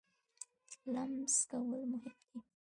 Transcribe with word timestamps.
لمس 0.93 1.35
کول 1.49 1.81
مهم 1.91 2.17
دی. 2.29 2.39